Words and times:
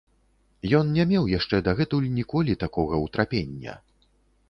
Ён 0.77 0.89
не 0.95 1.05
меў 1.11 1.29
яшчэ 1.37 1.61
дагэтуль 1.69 2.09
ніколі 2.17 2.59
такога 2.67 3.05
ўтрапення. 3.07 3.81